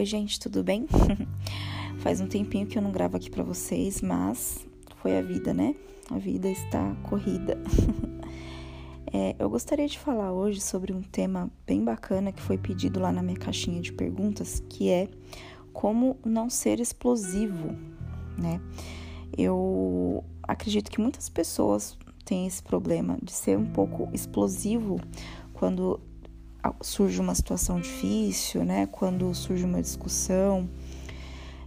Oi, 0.00 0.06
gente, 0.06 0.40
tudo 0.40 0.64
bem? 0.64 0.86
Faz 2.00 2.22
um 2.22 2.26
tempinho 2.26 2.66
que 2.66 2.78
eu 2.78 2.80
não 2.80 2.90
gravo 2.90 3.18
aqui 3.18 3.28
para 3.28 3.44
vocês, 3.44 4.00
mas 4.00 4.66
foi 4.96 5.18
a 5.18 5.20
vida, 5.20 5.52
né? 5.52 5.74
A 6.10 6.16
vida 6.16 6.48
está 6.48 6.96
corrida. 7.02 7.58
é, 9.12 9.36
eu 9.38 9.50
gostaria 9.50 9.86
de 9.86 9.98
falar 9.98 10.32
hoje 10.32 10.58
sobre 10.58 10.90
um 10.94 11.02
tema 11.02 11.50
bem 11.66 11.84
bacana 11.84 12.32
que 12.32 12.40
foi 12.40 12.56
pedido 12.56 12.98
lá 12.98 13.12
na 13.12 13.22
minha 13.22 13.36
caixinha 13.36 13.78
de 13.78 13.92
perguntas, 13.92 14.64
que 14.70 14.88
é 14.88 15.06
como 15.70 16.16
não 16.24 16.48
ser 16.48 16.80
explosivo, 16.80 17.76
né? 18.38 18.58
Eu 19.36 20.24
acredito 20.42 20.90
que 20.90 20.98
muitas 20.98 21.28
pessoas 21.28 21.98
têm 22.24 22.46
esse 22.46 22.62
problema 22.62 23.18
de 23.22 23.32
ser 23.32 23.58
um 23.58 23.66
pouco 23.66 24.08
explosivo 24.14 24.98
quando 25.52 26.00
surge 26.82 27.20
uma 27.20 27.34
situação 27.34 27.80
difícil, 27.80 28.64
né? 28.64 28.86
Quando 28.86 29.32
surge 29.34 29.64
uma 29.64 29.80
discussão. 29.80 30.68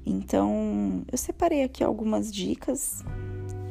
Então, 0.05 1.03
eu 1.11 1.17
separei 1.17 1.63
aqui 1.63 1.83
algumas 1.83 2.31
dicas 2.31 3.03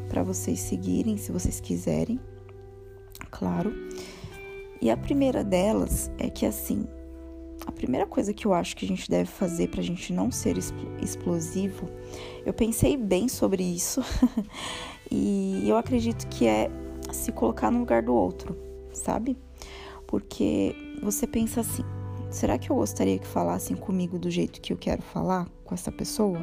para 0.08 0.22
vocês 0.22 0.60
seguirem, 0.60 1.16
se 1.16 1.32
vocês 1.32 1.60
quiserem, 1.60 2.18
claro. 3.30 3.72
E 4.80 4.90
a 4.90 4.96
primeira 4.96 5.44
delas 5.44 6.10
é 6.18 6.28
que 6.28 6.44
assim, 6.44 6.86
a 7.66 7.72
primeira 7.72 8.06
coisa 8.06 8.32
que 8.32 8.46
eu 8.46 8.52
acho 8.52 8.76
que 8.76 8.84
a 8.84 8.88
gente 8.88 9.08
deve 9.08 9.30
fazer 9.30 9.68
para 9.68 9.80
a 9.80 9.84
gente 9.84 10.12
não 10.12 10.30
ser 10.30 10.56
explosivo, 11.00 11.88
eu 12.44 12.52
pensei 12.52 12.96
bem 12.96 13.28
sobre 13.28 13.62
isso 13.62 14.02
e 15.10 15.68
eu 15.68 15.76
acredito 15.76 16.26
que 16.28 16.46
é 16.46 16.70
se 17.12 17.30
colocar 17.30 17.70
no 17.70 17.80
lugar 17.80 18.02
do 18.02 18.14
outro, 18.14 18.56
sabe? 18.92 19.36
Porque 20.06 20.74
você 21.02 21.26
pensa 21.26 21.60
assim: 21.60 21.82
será 22.30 22.56
que 22.56 22.70
eu 22.70 22.76
gostaria 22.76 23.18
que 23.18 23.26
falassem 23.26 23.76
comigo 23.76 24.18
do 24.18 24.30
jeito 24.30 24.60
que 24.60 24.72
eu 24.72 24.76
quero 24.76 25.02
falar 25.02 25.48
com 25.64 25.74
essa 25.74 25.90
pessoa? 25.90 26.42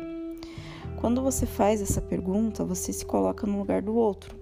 Quando 1.00 1.22
você 1.22 1.46
faz 1.46 1.82
essa 1.82 2.02
pergunta, 2.02 2.66
você 2.66 2.92
se 2.92 3.06
coloca 3.06 3.48
no 3.48 3.58
lugar 3.58 3.82
do 3.82 3.96
outro. 3.96 4.36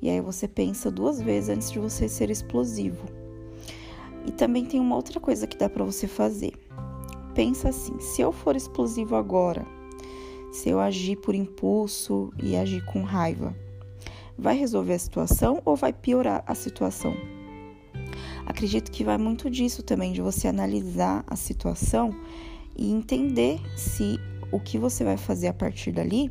E 0.00 0.08
aí 0.08 0.20
você 0.20 0.48
pensa 0.48 0.90
duas 0.90 1.20
vezes 1.20 1.50
antes 1.50 1.70
de 1.70 1.78
você 1.78 2.08
ser 2.08 2.30
explosivo. 2.30 3.04
E 4.26 4.32
também 4.32 4.64
tem 4.64 4.80
uma 4.80 4.96
outra 4.96 5.20
coisa 5.20 5.46
que 5.46 5.56
dá 5.56 5.68
para 5.68 5.84
você 5.84 6.08
fazer. 6.08 6.52
Pensa 7.34 7.68
assim: 7.68 8.00
se 8.00 8.22
eu 8.22 8.32
for 8.32 8.56
explosivo 8.56 9.16
agora, 9.16 9.66
se 10.50 10.70
eu 10.70 10.80
agir 10.80 11.16
por 11.16 11.34
impulso 11.34 12.32
e 12.42 12.56
agir 12.56 12.82
com 12.86 13.02
raiva, 13.02 13.54
vai 14.38 14.56
resolver 14.56 14.94
a 14.94 14.98
situação 14.98 15.60
ou 15.62 15.76
vai 15.76 15.92
piorar 15.92 16.42
a 16.46 16.54
situação? 16.54 17.35
Acredito 18.46 18.90
que 18.92 19.04
vai 19.04 19.18
muito 19.18 19.50
disso 19.50 19.82
também, 19.82 20.12
de 20.12 20.22
você 20.22 20.46
analisar 20.46 21.24
a 21.26 21.34
situação 21.34 22.10
e 22.76 22.90
entender 22.90 23.60
se 23.76 24.18
o 24.52 24.60
que 24.60 24.78
você 24.78 25.02
vai 25.02 25.16
fazer 25.16 25.48
a 25.48 25.52
partir 25.52 25.90
dali 25.92 26.30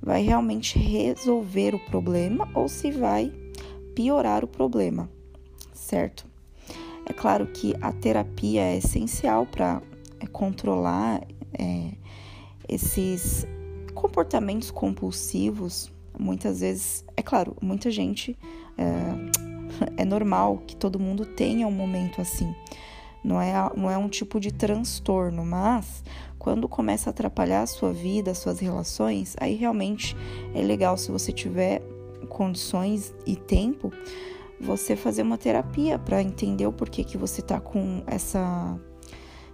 vai 0.00 0.22
realmente 0.22 0.78
resolver 0.78 1.74
o 1.74 1.78
problema 1.78 2.48
ou 2.54 2.68
se 2.68 2.90
vai 2.90 3.32
piorar 3.94 4.44
o 4.44 4.48
problema, 4.48 5.10
certo? 5.74 6.26
É 7.04 7.12
claro 7.12 7.46
que 7.48 7.74
a 7.80 7.92
terapia 7.92 8.62
é 8.62 8.76
essencial 8.76 9.44
para 9.44 9.82
é, 10.20 10.26
controlar 10.26 11.26
é, 11.58 11.90
esses 12.68 13.46
comportamentos 13.94 14.70
compulsivos. 14.70 15.92
Muitas 16.18 16.60
vezes, 16.60 17.04
é 17.16 17.22
claro, 17.22 17.56
muita 17.60 17.90
gente 17.90 18.38
é, 18.78 19.49
é 19.96 20.04
normal 20.04 20.62
que 20.66 20.76
todo 20.76 20.98
mundo 20.98 21.24
tenha 21.24 21.66
um 21.66 21.72
momento 21.72 22.20
assim. 22.20 22.54
Não 23.22 23.40
é, 23.40 23.52
não 23.76 23.90
é 23.90 23.98
um 23.98 24.08
tipo 24.08 24.40
de 24.40 24.50
transtorno, 24.50 25.44
mas 25.44 26.02
quando 26.38 26.66
começa 26.66 27.10
a 27.10 27.12
atrapalhar 27.12 27.62
a 27.62 27.66
sua 27.66 27.92
vida, 27.92 28.30
as 28.30 28.38
suas 28.38 28.58
relações, 28.58 29.36
aí 29.38 29.54
realmente 29.54 30.16
é 30.54 30.62
legal 30.62 30.96
se 30.96 31.10
você 31.10 31.30
tiver 31.30 31.82
condições 32.30 33.14
e 33.26 33.36
tempo, 33.36 33.92
você 34.58 34.96
fazer 34.96 35.22
uma 35.22 35.36
terapia 35.36 35.98
para 35.98 36.22
entender 36.22 36.66
o 36.66 36.72
porquê 36.72 37.04
que 37.04 37.18
você 37.18 37.42
tá 37.42 37.60
com 37.60 38.02
essa 38.06 38.78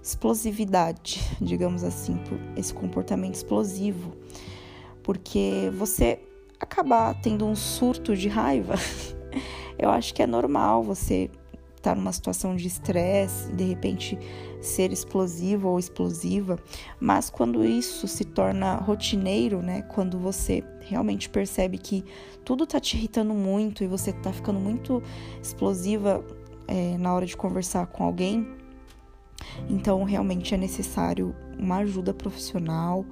explosividade, 0.02 1.20
digamos 1.40 1.82
assim, 1.82 2.20
esse 2.56 2.72
comportamento 2.72 3.34
explosivo. 3.34 4.12
Porque 5.02 5.72
você 5.76 6.20
acabar 6.60 7.14
tendo 7.20 7.44
um 7.44 7.56
surto 7.56 8.16
de 8.16 8.28
raiva 8.28 8.74
Eu 9.78 9.90
acho 9.90 10.14
que 10.14 10.22
é 10.22 10.26
normal 10.26 10.82
você 10.82 11.30
estar 11.86 11.94
tá 11.94 11.94
numa 11.94 12.12
situação 12.12 12.56
de 12.56 12.66
estresse, 12.66 13.52
de 13.52 13.64
repente 13.64 14.18
ser 14.60 14.92
explosivo 14.92 15.68
ou 15.68 15.78
explosiva, 15.78 16.58
mas 16.98 17.30
quando 17.30 17.64
isso 17.64 18.08
se 18.08 18.24
torna 18.24 18.76
rotineiro, 18.76 19.62
né, 19.62 19.82
quando 19.82 20.18
você 20.18 20.64
realmente 20.80 21.28
percebe 21.28 21.78
que 21.78 22.04
tudo 22.44 22.66
tá 22.66 22.80
te 22.80 22.96
irritando 22.96 23.32
muito 23.32 23.84
e 23.84 23.86
você 23.86 24.12
tá 24.12 24.32
ficando 24.32 24.58
muito 24.58 25.02
explosiva 25.40 26.24
é, 26.66 26.96
na 26.98 27.14
hora 27.14 27.26
de 27.26 27.36
conversar 27.36 27.86
com 27.86 28.02
alguém, 28.04 28.48
então 29.68 30.02
realmente 30.02 30.54
é 30.54 30.58
necessário 30.58 31.34
uma 31.56 31.78
ajuda 31.78 32.12
profissional 32.12 33.04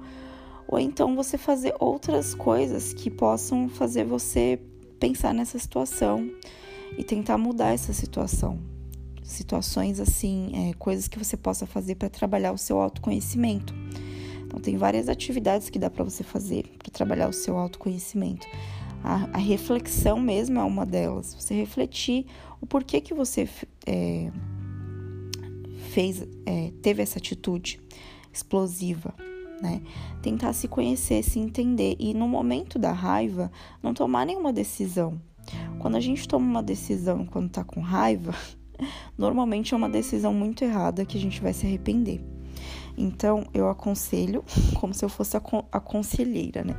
ou 0.67 0.79
então 0.79 1.15
você 1.15 1.37
fazer 1.37 1.75
outras 1.79 2.33
coisas 2.33 2.91
que 2.93 3.09
possam 3.09 3.69
fazer 3.69 4.03
você 4.03 4.59
pensar 4.99 5.33
nessa 5.33 5.57
situação 5.59 6.29
e 6.97 7.03
tentar 7.03 7.37
mudar 7.37 7.73
essa 7.73 7.93
situação. 7.93 8.59
Situações 9.23 9.99
assim, 9.99 10.51
é, 10.69 10.73
coisas 10.73 11.07
que 11.07 11.17
você 11.17 11.35
possa 11.35 11.65
fazer 11.65 11.95
para 11.95 12.09
trabalhar 12.09 12.51
o 12.51 12.57
seu 12.57 12.79
autoconhecimento. 12.79 13.73
Então, 14.45 14.59
tem 14.59 14.77
várias 14.77 15.09
atividades 15.09 15.69
que 15.69 15.79
dá 15.79 15.89
para 15.89 16.03
você 16.03 16.23
fazer 16.23 16.71
para 16.77 16.91
trabalhar 16.91 17.27
o 17.27 17.33
seu 17.33 17.57
autoconhecimento. 17.57 18.47
A, 19.03 19.29
a, 19.33 19.37
reflexão 19.37 20.19
mesmo 20.19 20.59
é 20.59 20.63
uma 20.63 20.85
delas. 20.85 21.33
Você 21.33 21.53
refletir 21.53 22.25
o 22.61 22.65
porquê 22.65 23.01
que 23.01 23.13
você 23.13 23.49
é, 23.85 24.31
fez, 25.91 26.25
é, 26.45 26.71
teve 26.81 27.03
essa 27.03 27.19
atitude 27.19 27.79
explosiva, 28.31 29.13
né? 29.61 29.81
Tentar 30.21 30.53
se 30.53 30.67
conhecer, 30.67 31.23
se 31.23 31.39
entender 31.39 31.95
e 31.99 32.13
no 32.13 32.27
momento 32.27 32.77
da 32.77 32.91
raiva 32.91 33.51
não 33.81 33.93
tomar 33.93 34.25
nenhuma 34.25 34.51
decisão. 34.51 35.19
Quando 35.79 35.95
a 35.95 35.99
gente 35.99 36.27
toma 36.27 36.45
uma 36.45 36.63
decisão 36.63 37.25
quando 37.25 37.49
tá 37.49 37.63
com 37.63 37.79
raiva, 37.79 38.33
normalmente 39.17 39.73
é 39.73 39.77
uma 39.77 39.89
decisão 39.89 40.33
muito 40.33 40.63
errada 40.63 41.05
que 41.05 41.17
a 41.17 41.21
gente 41.21 41.41
vai 41.41 41.53
se 41.53 41.65
arrepender. 41.65 42.21
Então, 42.97 43.45
eu 43.53 43.69
aconselho, 43.69 44.43
como 44.79 44.93
se 44.93 45.03
eu 45.03 45.09
fosse 45.09 45.35
a, 45.37 45.41
a 45.71 45.79
conselheira, 45.79 46.63
né? 46.63 46.75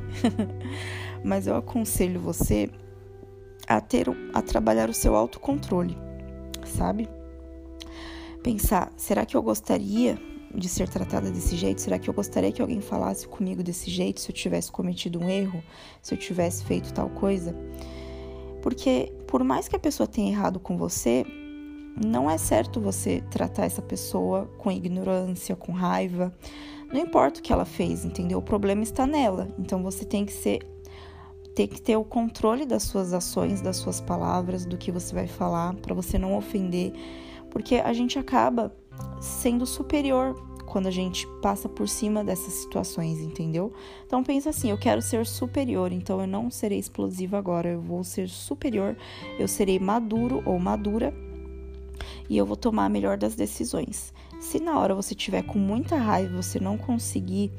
Mas 1.23 1.47
eu 1.47 1.55
aconselho 1.55 2.19
você 2.19 2.69
a 3.67 3.81
ter 3.81 4.07
a 4.33 4.41
trabalhar 4.41 4.89
o 4.89 4.93
seu 4.93 5.15
autocontrole, 5.15 5.97
sabe? 6.65 7.07
Pensar, 8.41 8.91
será 8.95 9.25
que 9.25 9.35
eu 9.35 9.43
gostaria 9.43 10.17
de 10.57 10.67
ser 10.67 10.89
tratada 10.89 11.29
desse 11.29 11.55
jeito? 11.55 11.81
Será 11.81 11.99
que 11.99 12.09
eu 12.09 12.13
gostaria 12.13 12.51
que 12.51 12.61
alguém 12.61 12.81
falasse 12.81 13.27
comigo 13.27 13.61
desse 13.61 13.91
jeito 13.91 14.19
se 14.19 14.31
eu 14.31 14.35
tivesse 14.35 14.71
cometido 14.71 15.19
um 15.19 15.29
erro, 15.29 15.63
se 16.01 16.13
eu 16.13 16.17
tivesse 16.17 16.63
feito 16.63 16.91
tal 16.91 17.09
coisa? 17.09 17.55
Porque 18.61 19.13
por 19.27 19.43
mais 19.43 19.67
que 19.67 19.75
a 19.75 19.79
pessoa 19.79 20.07
tenha 20.07 20.31
errado 20.31 20.59
com 20.59 20.75
você, 20.75 21.23
não 22.03 22.29
é 22.29 22.37
certo 22.37 22.81
você 22.81 23.23
tratar 23.29 23.65
essa 23.65 23.81
pessoa 23.81 24.49
com 24.57 24.71
ignorância, 24.71 25.55
com 25.55 25.71
raiva. 25.71 26.33
Não 26.91 26.99
importa 26.99 27.39
o 27.39 27.43
que 27.43 27.53
ela 27.53 27.65
fez, 27.65 28.03
entendeu? 28.03 28.39
O 28.39 28.41
problema 28.41 28.83
está 28.83 29.05
nela. 29.05 29.53
Então 29.59 29.83
você 29.83 30.05
tem 30.05 30.25
que 30.25 30.33
ser 30.33 30.59
ter 31.55 31.67
que 31.67 31.81
ter 31.81 31.97
o 31.97 32.03
controle 32.03 32.67
das 32.67 32.83
suas 32.83 33.13
ações, 33.13 33.61
das 33.61 33.77
suas 33.77 33.99
palavras, 33.99 34.63
do 34.63 34.77
que 34.77 34.91
você 34.91 35.15
vai 35.15 35.25
falar, 35.25 35.73
para 35.77 35.95
você 35.95 36.15
não 36.19 36.37
ofender, 36.37 36.93
porque 37.49 37.77
a 37.77 37.91
gente 37.93 38.19
acaba 38.19 38.71
sendo 39.19 39.65
superior 39.65 40.35
quando 40.67 40.87
a 40.87 40.91
gente 40.91 41.25
passa 41.41 41.67
por 41.67 41.87
cima 41.87 42.23
dessas 42.23 42.53
situações, 42.53 43.19
entendeu? 43.19 43.73
Então 44.05 44.23
pensa 44.23 44.49
assim, 44.49 44.69
eu 44.69 44.77
quero 44.77 45.01
ser 45.01 45.25
superior, 45.25 45.91
então 45.91 46.21
eu 46.21 46.27
não 46.27 46.51
serei 46.51 46.77
explosiva 46.77 47.37
agora, 47.37 47.69
eu 47.69 47.81
vou 47.81 48.03
ser 48.03 48.29
superior, 48.29 48.95
eu 49.39 49.47
serei 49.47 49.79
maduro 49.79 50.43
ou 50.45 50.59
madura 50.59 51.13
e 52.29 52.37
eu 52.37 52.45
vou 52.45 52.57
tomar 52.57 52.85
a 52.85 52.89
melhor 52.89 53.17
das 53.17 53.33
decisões. 53.33 54.13
Se 54.39 54.59
na 54.59 54.77
hora 54.77 54.93
você 54.93 55.15
tiver 55.15 55.41
com 55.43 55.57
muita 55.57 55.95
raiva, 55.95 56.41
você 56.41 56.59
não 56.59 56.77
conseguir 56.77 57.51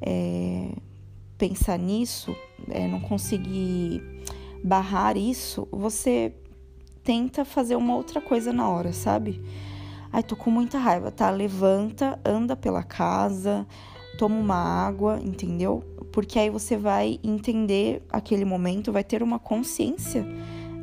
é, 0.00 0.70
pensar 1.36 1.78
nisso, 1.78 2.36
é, 2.68 2.86
não 2.86 3.00
conseguir 3.00 4.02
barrar 4.62 5.16
isso, 5.16 5.66
você 5.72 6.34
tenta 7.02 7.44
fazer 7.44 7.76
uma 7.76 7.96
outra 7.96 8.20
coisa 8.20 8.52
na 8.52 8.68
hora, 8.68 8.92
sabe? 8.92 9.42
Ai, 10.12 10.22
tô 10.22 10.34
com 10.34 10.50
muita 10.50 10.78
raiva, 10.78 11.10
tá? 11.10 11.30
Levanta, 11.30 12.18
anda 12.24 12.56
pela 12.56 12.82
casa, 12.82 13.66
toma 14.18 14.36
uma 14.36 14.56
água, 14.56 15.20
entendeu? 15.22 15.84
Porque 16.12 16.38
aí 16.38 16.50
você 16.50 16.76
vai 16.76 17.20
entender 17.22 18.02
aquele 18.10 18.44
momento, 18.44 18.90
vai 18.90 19.04
ter 19.04 19.22
uma 19.22 19.38
consciência 19.38 20.26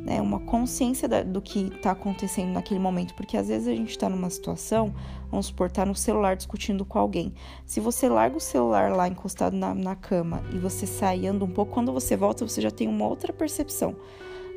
né, 0.08 0.22
uma 0.22 0.40
consciência 0.40 1.06
da, 1.06 1.22
do 1.22 1.42
que 1.42 1.70
está 1.76 1.90
acontecendo 1.90 2.50
naquele 2.50 2.80
momento, 2.80 3.14
porque 3.14 3.36
às 3.36 3.48
vezes 3.48 3.68
a 3.68 3.74
gente 3.74 3.90
está 3.90 4.08
numa 4.08 4.30
situação, 4.30 4.94
vamos 5.30 5.46
supor, 5.46 5.70
tá 5.70 5.84
no 5.84 5.94
celular 5.94 6.34
discutindo 6.34 6.82
com 6.82 6.98
alguém. 6.98 7.34
Se 7.66 7.78
você 7.78 8.08
larga 8.08 8.38
o 8.38 8.40
celular 8.40 8.90
lá 8.90 9.06
encostado 9.06 9.54
na, 9.54 9.74
na 9.74 9.94
cama 9.94 10.42
e 10.50 10.58
você 10.58 10.86
sai 10.86 11.26
anda 11.26 11.44
um 11.44 11.50
pouco, 11.50 11.72
quando 11.72 11.92
você 11.92 12.16
volta, 12.16 12.48
você 12.48 12.62
já 12.62 12.70
tem 12.70 12.88
uma 12.88 13.06
outra 13.06 13.34
percepção 13.34 13.96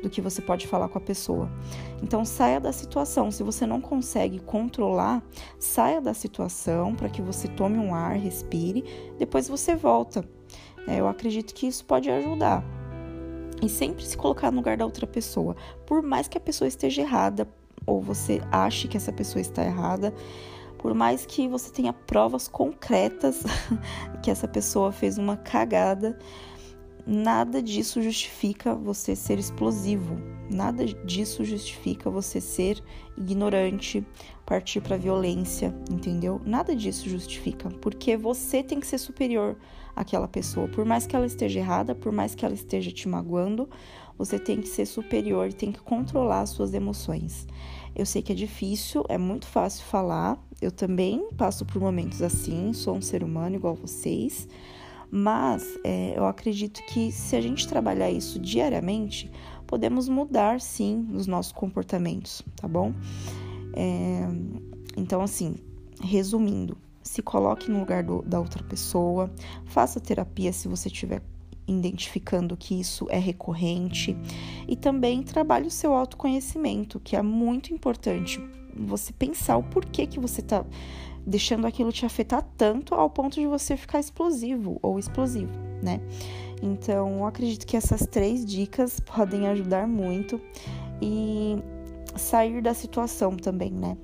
do 0.02 0.10
que 0.10 0.20
você 0.20 0.42
pode 0.42 0.66
falar 0.66 0.88
com 0.88 0.98
a 0.98 1.00
pessoa. 1.00 1.50
Então 2.02 2.24
saia 2.24 2.60
da 2.60 2.72
situação. 2.72 3.30
Se 3.30 3.42
você 3.42 3.64
não 3.64 3.80
consegue 3.80 4.40
controlar, 4.40 5.22
saia 5.58 6.00
da 6.00 6.12
situação 6.12 6.94
para 6.94 7.08
que 7.08 7.22
você 7.22 7.48
tome 7.48 7.78
um 7.78 7.94
ar, 7.94 8.16
respire, 8.16 8.84
depois 9.18 9.48
você 9.48 9.76
volta. 9.76 10.24
É, 10.86 10.98
eu 10.98 11.06
acredito 11.06 11.54
que 11.54 11.66
isso 11.66 11.84
pode 11.84 12.10
ajudar. 12.10 12.64
E 13.62 13.68
sempre 13.68 14.04
se 14.04 14.16
colocar 14.16 14.50
no 14.50 14.56
lugar 14.56 14.76
da 14.76 14.84
outra 14.84 15.06
pessoa. 15.06 15.54
Por 15.86 16.02
mais 16.02 16.26
que 16.26 16.36
a 16.36 16.40
pessoa 16.40 16.66
esteja 16.66 17.02
errada, 17.02 17.46
ou 17.86 18.00
você 18.00 18.40
ache 18.50 18.88
que 18.88 18.96
essa 18.96 19.12
pessoa 19.12 19.40
está 19.40 19.64
errada, 19.64 20.12
por 20.78 20.94
mais 20.94 21.24
que 21.24 21.46
você 21.46 21.70
tenha 21.70 21.92
provas 21.92 22.48
concretas 22.48 23.44
que 24.20 24.30
essa 24.30 24.48
pessoa 24.48 24.90
fez 24.90 25.16
uma 25.16 25.36
cagada, 25.36 26.18
nada 27.06 27.62
disso 27.62 28.02
justifica 28.02 28.74
você 28.74 29.14
ser 29.16 29.38
explosivo. 29.38 30.16
Nada 30.50 30.84
disso 30.84 31.44
justifica 31.44 32.10
você 32.10 32.40
ser 32.40 32.82
ignorante, 33.16 34.04
partir 34.44 34.80
para 34.80 34.96
violência, 34.96 35.74
entendeu? 35.90 36.40
Nada 36.44 36.76
disso 36.76 37.08
justifica, 37.08 37.70
porque 37.80 38.16
você 38.16 38.62
tem 38.62 38.78
que 38.78 38.86
ser 38.86 38.98
superior 38.98 39.56
aquela 39.96 40.28
pessoa. 40.28 40.68
Por 40.68 40.84
mais 40.84 41.06
que 41.06 41.16
ela 41.16 41.26
esteja 41.26 41.60
errada, 41.60 41.94
por 41.94 42.12
mais 42.12 42.34
que 42.34 42.44
ela 42.44 42.54
esteja 42.54 42.90
te 42.90 43.08
magoando, 43.08 43.68
você 44.16 44.38
tem 44.38 44.60
que 44.60 44.68
ser 44.68 44.86
superior 44.86 45.48
e 45.48 45.52
tem 45.52 45.72
que 45.72 45.80
controlar 45.80 46.40
as 46.40 46.50
suas 46.50 46.74
emoções. 46.74 47.46
Eu 47.94 48.06
sei 48.06 48.22
que 48.22 48.32
é 48.32 48.34
difícil, 48.34 49.04
é 49.08 49.18
muito 49.18 49.46
fácil 49.46 49.84
falar. 49.84 50.42
Eu 50.60 50.70
também 50.70 51.28
passo 51.36 51.64
por 51.64 51.80
momentos 51.80 52.22
assim, 52.22 52.72
sou 52.72 52.96
um 52.96 53.02
ser 53.02 53.22
humano 53.22 53.56
igual 53.56 53.74
vocês. 53.74 54.48
Mas 55.14 55.78
é, 55.84 56.14
eu 56.16 56.24
acredito 56.24 56.82
que 56.86 57.12
se 57.12 57.36
a 57.36 57.40
gente 57.42 57.68
trabalhar 57.68 58.10
isso 58.10 58.38
diariamente, 58.38 59.30
podemos 59.66 60.08
mudar 60.08 60.58
sim 60.58 61.06
os 61.12 61.26
nossos 61.26 61.52
comportamentos, 61.52 62.42
tá 62.56 62.66
bom? 62.66 62.94
É, 63.74 64.26
então, 64.96 65.20
assim, 65.20 65.56
resumindo, 66.02 66.78
se 67.02 67.20
coloque 67.20 67.70
no 67.70 67.80
lugar 67.80 68.02
do, 68.02 68.22
da 68.22 68.40
outra 68.40 68.64
pessoa, 68.64 69.30
faça 69.66 70.00
terapia 70.00 70.50
se 70.50 70.66
você 70.66 70.88
estiver 70.88 71.20
identificando 71.68 72.56
que 72.56 72.80
isso 72.80 73.06
é 73.10 73.18
recorrente 73.18 74.16
e 74.66 74.74
também 74.74 75.22
trabalhe 75.22 75.66
o 75.66 75.70
seu 75.70 75.92
autoconhecimento, 75.94 76.98
que 76.98 77.16
é 77.16 77.22
muito 77.22 77.74
importante. 77.74 78.40
Você 78.74 79.12
pensar 79.12 79.58
o 79.58 79.62
porquê 79.62 80.06
que 80.06 80.18
você 80.18 80.40
está 80.40 80.64
deixando 81.26 81.66
aquilo 81.66 81.92
te 81.92 82.04
afetar 82.04 82.42
tanto 82.56 82.94
ao 82.94 83.08
ponto 83.10 83.40
de 83.40 83.46
você 83.46 83.76
ficar 83.76 84.00
explosivo 84.00 84.78
ou 84.82 84.98
explosivo, 84.98 85.52
né? 85.82 86.00
Então, 86.62 87.18
eu 87.18 87.26
acredito 87.26 87.66
que 87.66 87.76
essas 87.76 88.06
três 88.06 88.44
dicas 88.44 89.00
podem 89.00 89.48
ajudar 89.48 89.86
muito 89.86 90.40
e 91.00 91.56
sair 92.16 92.60
da 92.60 92.74
situação 92.74 93.36
também, 93.36 93.70
né? 93.70 93.96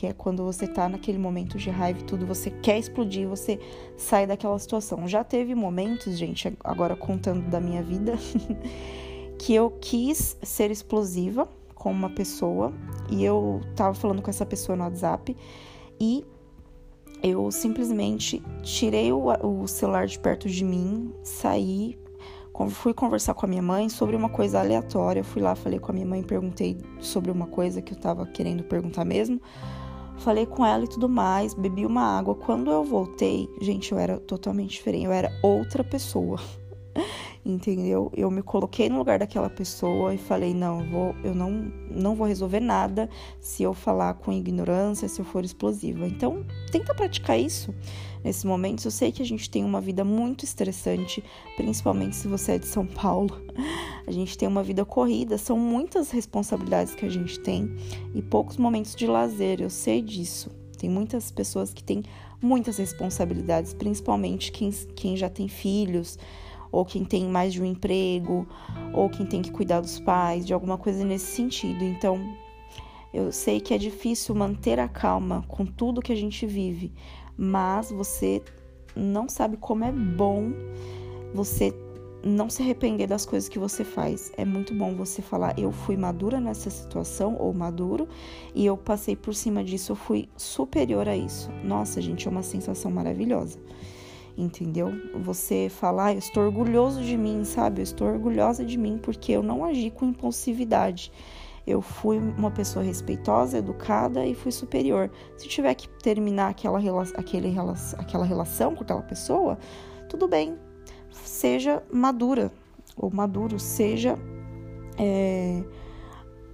que 0.00 0.06
é 0.06 0.14
quando 0.14 0.42
você 0.42 0.66
tá 0.66 0.88
naquele 0.88 1.18
momento 1.18 1.58
de 1.58 1.68
raiva 1.68 2.00
e 2.00 2.04
tudo, 2.04 2.24
você 2.24 2.50
quer 2.50 2.78
explodir, 2.78 3.28
você 3.28 3.60
sai 3.98 4.26
daquela 4.26 4.58
situação. 4.58 5.06
Já 5.06 5.22
teve 5.22 5.54
momentos, 5.54 6.16
gente, 6.16 6.56
agora 6.64 6.96
contando 6.96 7.50
da 7.50 7.60
minha 7.60 7.82
vida, 7.82 8.14
que 9.38 9.54
eu 9.54 9.70
quis 9.80 10.38
ser 10.42 10.70
explosiva 10.70 11.46
com 11.74 11.90
uma 11.90 12.08
pessoa 12.08 12.72
e 13.10 13.22
eu 13.22 13.60
tava 13.76 13.94
falando 13.94 14.22
com 14.22 14.30
essa 14.30 14.46
pessoa 14.46 14.74
no 14.74 14.84
WhatsApp 14.84 15.36
e 16.00 16.24
eu 17.22 17.50
simplesmente 17.50 18.42
tirei 18.62 19.12
o, 19.12 19.28
o 19.42 19.66
celular 19.66 20.06
de 20.06 20.18
perto 20.18 20.48
de 20.48 20.64
mim, 20.64 21.12
saí, 21.22 21.98
fui 22.68 22.92
conversar 22.92 23.32
com 23.32 23.46
a 23.46 23.48
minha 23.48 23.62
mãe 23.62 23.88
sobre 23.88 24.14
uma 24.14 24.28
coisa 24.28 24.60
aleatória. 24.60 25.24
Fui 25.24 25.40
lá, 25.40 25.54
falei 25.54 25.78
com 25.78 25.92
a 25.92 25.94
minha 25.94 26.06
mãe, 26.06 26.22
perguntei 26.22 26.76
sobre 26.98 27.30
uma 27.30 27.46
coisa 27.46 27.80
que 27.80 27.94
eu 27.94 27.98
tava 27.98 28.26
querendo 28.26 28.62
perguntar 28.64 29.04
mesmo. 29.04 29.40
Falei 30.18 30.44
com 30.44 30.66
ela 30.66 30.84
e 30.84 30.88
tudo 30.88 31.08
mais, 31.08 31.54
bebi 31.54 31.86
uma 31.86 32.18
água. 32.18 32.34
Quando 32.34 32.70
eu 32.70 32.84
voltei, 32.84 33.48
gente, 33.62 33.92
eu 33.92 33.98
era 33.98 34.18
totalmente 34.18 34.72
diferente, 34.72 35.06
eu 35.06 35.12
era 35.12 35.30
outra 35.42 35.82
pessoa. 35.82 36.38
Entendeu? 37.44 38.12
Eu 38.14 38.30
me 38.30 38.42
coloquei 38.42 38.90
no 38.90 38.98
lugar 38.98 39.18
daquela 39.18 39.48
pessoa 39.48 40.14
e 40.14 40.18
falei: 40.18 40.52
"Não, 40.52 40.84
vou, 40.90 41.14
eu 41.24 41.34
não 41.34 41.72
não 41.90 42.14
vou 42.14 42.26
resolver 42.26 42.60
nada 42.60 43.08
se 43.40 43.62
eu 43.62 43.72
falar 43.72 44.14
com 44.14 44.30
ignorância, 44.30 45.08
se 45.08 45.20
eu 45.20 45.24
for 45.24 45.42
explosiva". 45.42 46.06
Então, 46.06 46.44
tenta 46.70 46.94
praticar 46.94 47.40
isso 47.40 47.74
nesses 48.22 48.44
momentos. 48.44 48.84
Eu 48.84 48.90
sei 48.90 49.10
que 49.10 49.22
a 49.22 49.26
gente 49.26 49.48
tem 49.48 49.64
uma 49.64 49.80
vida 49.80 50.04
muito 50.04 50.44
estressante, 50.44 51.24
principalmente 51.56 52.16
se 52.16 52.28
você 52.28 52.52
é 52.52 52.58
de 52.58 52.66
São 52.66 52.86
Paulo. 52.86 53.40
A 54.06 54.12
gente 54.12 54.36
tem 54.36 54.48
uma 54.48 54.62
vida 54.62 54.84
corrida, 54.84 55.38
são 55.38 55.56
muitas 55.56 56.10
responsabilidades 56.10 56.96
que 56.96 57.06
a 57.06 57.08
gente 57.08 57.38
tem 57.38 57.76
e 58.12 58.20
poucos 58.20 58.56
momentos 58.56 58.96
de 58.96 59.06
lazer. 59.06 59.60
Eu 59.60 59.70
sei 59.70 60.02
disso. 60.02 60.50
Tem 60.76 60.90
muitas 60.90 61.30
pessoas 61.30 61.72
que 61.72 61.84
têm 61.84 62.02
muitas 62.42 62.78
responsabilidades, 62.78 63.74
principalmente 63.74 64.50
quem, 64.50 64.70
quem 64.96 65.16
já 65.16 65.28
tem 65.28 65.46
filhos, 65.46 66.18
ou 66.72 66.84
quem 66.84 67.04
tem 67.04 67.26
mais 67.26 67.52
de 67.52 67.62
um 67.62 67.64
emprego, 67.64 68.46
ou 68.92 69.08
quem 69.08 69.26
tem 69.26 69.42
que 69.42 69.50
cuidar 69.50 69.80
dos 69.80 69.98
pais, 70.00 70.46
de 70.46 70.54
alguma 70.54 70.78
coisa 70.78 71.04
nesse 71.04 71.34
sentido. 71.34 71.82
Então, 71.82 72.18
eu 73.12 73.32
sei 73.32 73.60
que 73.60 73.74
é 73.74 73.78
difícil 73.78 74.34
manter 74.34 74.78
a 74.78 74.88
calma 74.88 75.44
com 75.48 75.66
tudo 75.66 76.02
que 76.02 76.12
a 76.12 76.16
gente 76.16 76.46
vive, 76.46 76.92
mas 77.36 77.90
você 77.90 78.42
não 78.94 79.28
sabe 79.28 79.56
como 79.56 79.84
é 79.84 79.92
bom 79.92 80.52
você 81.32 81.74
não 82.22 82.50
se 82.50 82.62
arrepender 82.62 83.06
das 83.06 83.24
coisas 83.24 83.48
que 83.48 83.58
você 83.58 83.82
faz. 83.82 84.32
É 84.36 84.44
muito 84.44 84.74
bom 84.74 84.94
você 84.94 85.22
falar, 85.22 85.58
eu 85.58 85.72
fui 85.72 85.96
madura 85.96 86.40
nessa 86.40 86.70
situação 86.70 87.36
ou 87.38 87.52
maduro 87.52 88.08
e 88.54 88.66
eu 88.66 88.76
passei 88.76 89.16
por 89.16 89.34
cima 89.34 89.64
disso, 89.64 89.92
eu 89.92 89.96
fui 89.96 90.28
superior 90.36 91.08
a 91.08 91.16
isso. 91.16 91.50
Nossa, 91.64 92.00
gente, 92.00 92.28
é 92.28 92.30
uma 92.30 92.42
sensação 92.42 92.90
maravilhosa. 92.90 93.58
Entendeu? 94.40 94.92
Você 95.22 95.68
falar, 95.68 96.06
ah, 96.06 96.14
eu 96.14 96.18
estou 96.18 96.44
orgulhoso 96.44 97.02
de 97.02 97.16
mim, 97.16 97.44
sabe? 97.44 97.80
Eu 97.80 97.84
estou 97.84 98.08
orgulhosa 98.08 98.64
de 98.64 98.78
mim 98.78 98.98
porque 99.00 99.32
eu 99.32 99.42
não 99.42 99.64
agi 99.64 99.90
com 99.90 100.06
impulsividade 100.06 101.12
eu 101.66 101.80
fui 101.80 102.18
uma 102.18 102.50
pessoa 102.50 102.84
respeitosa, 102.84 103.58
educada 103.58 104.26
e 104.26 104.34
fui 104.34 104.50
superior. 104.50 105.10
Se 105.36 105.48
tiver 105.48 105.74
que 105.74 105.88
terminar 105.88 106.50
aquela, 106.50 106.80
aquele, 107.14 107.54
aquela 107.98 108.24
relação 108.24 108.74
com 108.74 108.82
aquela 108.82 109.02
pessoa, 109.02 109.58
tudo 110.08 110.26
bem. 110.26 110.58
Seja 111.10 111.82
madura 111.92 112.50
ou 112.96 113.10
maduro, 113.10 113.58
seja 113.58 114.18
é, 114.98 115.62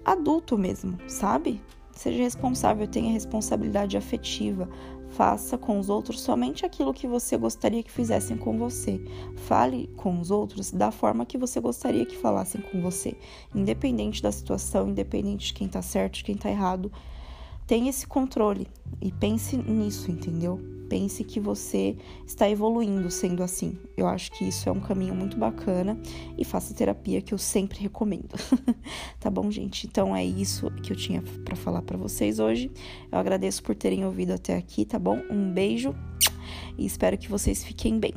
adulto 0.04 0.58
mesmo, 0.58 0.98
sabe? 1.08 1.60
Seja 1.92 2.22
responsável, 2.22 2.86
tenha 2.86 3.10
responsabilidade 3.12 3.96
afetiva. 3.96 4.68
Faça 5.16 5.56
com 5.56 5.78
os 5.78 5.88
outros 5.88 6.20
somente 6.20 6.66
aquilo 6.66 6.92
que 6.92 7.06
você 7.06 7.38
gostaria 7.38 7.82
que 7.82 7.90
fizessem 7.90 8.36
com 8.36 8.58
você. 8.58 9.00
Fale 9.46 9.88
com 9.96 10.20
os 10.20 10.30
outros 10.30 10.70
da 10.70 10.90
forma 10.90 11.24
que 11.24 11.38
você 11.38 11.58
gostaria 11.58 12.04
que 12.04 12.18
falassem 12.18 12.60
com 12.60 12.82
você, 12.82 13.16
independente 13.54 14.22
da 14.22 14.30
situação, 14.30 14.90
independente 14.90 15.46
de 15.46 15.54
quem 15.54 15.68
tá 15.68 15.80
certo, 15.80 16.16
de 16.16 16.24
quem 16.24 16.36
tá 16.36 16.50
errado. 16.50 16.92
Tenha 17.66 17.90
esse 17.90 18.06
controle 18.06 18.66
e 19.00 19.10
pense 19.10 19.56
nisso, 19.56 20.10
entendeu? 20.10 20.76
pense 20.88 21.24
que 21.24 21.40
você 21.40 21.96
está 22.26 22.48
evoluindo 22.48 23.10
sendo 23.10 23.42
assim. 23.42 23.78
Eu 23.96 24.06
acho 24.06 24.30
que 24.32 24.46
isso 24.46 24.68
é 24.68 24.72
um 24.72 24.80
caminho 24.80 25.14
muito 25.14 25.36
bacana 25.36 25.98
e 26.36 26.44
faça 26.44 26.74
terapia 26.74 27.20
que 27.20 27.34
eu 27.34 27.38
sempre 27.38 27.78
recomendo. 27.78 28.34
tá 29.20 29.30
bom, 29.30 29.50
gente? 29.50 29.86
Então 29.86 30.14
é 30.14 30.24
isso 30.24 30.70
que 30.82 30.92
eu 30.92 30.96
tinha 30.96 31.22
para 31.44 31.56
falar 31.56 31.82
para 31.82 31.96
vocês 31.96 32.38
hoje. 32.38 32.70
Eu 33.10 33.18
agradeço 33.18 33.62
por 33.62 33.74
terem 33.74 34.04
ouvido 34.04 34.32
até 34.32 34.56
aqui, 34.56 34.84
tá 34.84 34.98
bom? 34.98 35.20
Um 35.30 35.52
beijo 35.52 35.94
e 36.78 36.86
espero 36.86 37.18
que 37.18 37.28
vocês 37.28 37.64
fiquem 37.64 37.98
bem. 37.98 38.14